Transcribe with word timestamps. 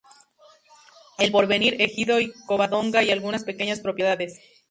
El 1.19 1.31
Porvenir, 1.31 1.79
Ejido 1.79 2.17
Covadonga 2.47 3.03
y 3.03 3.11
algunas 3.11 3.43
pequeñas 3.43 3.81
propiedades. 3.81 4.39